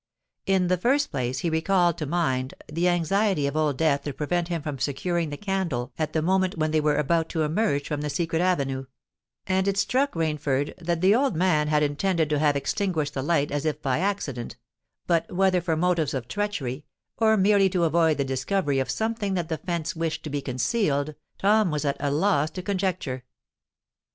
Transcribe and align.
In 0.47 0.65
the 0.67 0.79
first 0.79 1.11
place 1.11 1.41
he 1.41 1.49
recalled 1.51 1.95
to 1.99 2.07
mind 2.07 2.55
the 2.67 2.87
anxiety 2.89 3.45
of 3.45 3.55
Old 3.55 3.77
Death 3.77 4.01
to 4.05 4.13
prevent 4.13 4.47
him 4.47 4.63
from 4.63 4.79
securing 4.79 5.29
the 5.29 5.37
candle 5.37 5.93
at 5.99 6.13
the 6.13 6.23
moment 6.23 6.57
when 6.57 6.71
they 6.71 6.81
were 6.81 6.95
about 6.97 7.29
to 7.29 7.43
emerge 7.43 7.87
from 7.87 8.01
the 8.01 8.09
secret 8.09 8.41
avenue; 8.41 8.85
and 9.45 9.67
it 9.67 9.77
struck 9.77 10.13
Rainford 10.13 10.73
that 10.79 11.01
the 11.01 11.13
old 11.13 11.35
man 11.35 11.67
had 11.67 11.83
intended 11.83 12.31
to 12.31 12.39
have 12.39 12.55
extinguished 12.55 13.13
the 13.13 13.21
light 13.21 13.51
as 13.51 13.63
if 13.63 13.79
by 13.79 13.99
accident—but 13.99 15.31
whether 15.31 15.61
for 15.61 15.77
motives 15.77 16.15
of 16.15 16.27
treachery, 16.27 16.83
or 17.19 17.37
merely 17.37 17.69
to 17.69 17.83
avoid 17.83 18.17
the 18.17 18.25
discovery 18.25 18.79
of 18.79 18.89
something 18.89 19.35
that 19.35 19.49
the 19.49 19.59
fence 19.59 19.95
wished 19.95 20.23
to 20.23 20.31
be 20.31 20.41
concealed, 20.41 21.13
Tom 21.37 21.69
was 21.69 21.85
at 21.85 21.97
a 21.99 22.09
loss 22.09 22.49
to 22.49 22.63
conjecture. 22.63 23.23